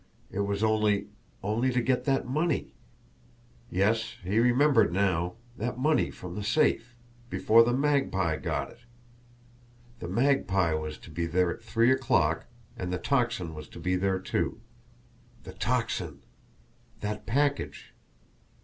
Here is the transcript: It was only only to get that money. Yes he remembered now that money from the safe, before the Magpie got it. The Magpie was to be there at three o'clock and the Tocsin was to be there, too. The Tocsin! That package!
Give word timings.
It 0.31 0.39
was 0.39 0.63
only 0.63 1.09
only 1.43 1.71
to 1.71 1.79
get 1.79 2.05
that 2.05 2.25
money. 2.27 2.73
Yes 3.69 4.15
he 4.23 4.39
remembered 4.39 4.91
now 4.91 5.35
that 5.57 5.77
money 5.77 6.09
from 6.09 6.33
the 6.33 6.43
safe, 6.43 6.95
before 7.29 7.63
the 7.63 7.71
Magpie 7.71 8.37
got 8.37 8.71
it. 8.71 8.79
The 9.99 10.07
Magpie 10.07 10.73
was 10.73 10.97
to 10.97 11.11
be 11.11 11.27
there 11.27 11.53
at 11.55 11.61
three 11.63 11.91
o'clock 11.91 12.47
and 12.75 12.91
the 12.91 12.97
Tocsin 12.97 13.53
was 13.53 13.69
to 13.69 13.79
be 13.79 13.95
there, 13.95 14.17
too. 14.17 14.59
The 15.43 15.53
Tocsin! 15.53 16.23
That 17.01 17.27
package! 17.27 17.93